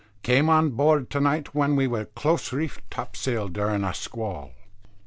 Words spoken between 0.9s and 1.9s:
to night when we